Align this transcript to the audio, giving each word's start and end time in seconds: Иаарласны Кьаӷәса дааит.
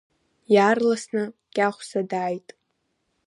Иаарласны 0.53 1.23
Кьаӷәса 1.55 2.01
дааит. 2.09 2.47